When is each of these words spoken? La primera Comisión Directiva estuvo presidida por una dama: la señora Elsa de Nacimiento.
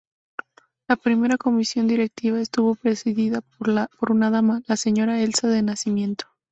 La 0.89 0.95
primera 0.95 1.37
Comisión 1.37 1.85
Directiva 1.87 2.41
estuvo 2.41 2.73
presidida 2.73 3.41
por 3.51 4.09
una 4.11 4.31
dama: 4.31 4.63
la 4.65 4.75
señora 4.75 5.21
Elsa 5.21 5.47
de 5.47 5.61
Nacimiento. 5.61 6.25